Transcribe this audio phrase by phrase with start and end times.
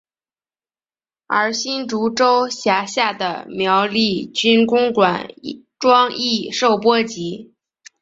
[1.27, 5.27] 而新竹州辖下的苗栗郡公馆
[5.77, 7.53] 庄亦受波及。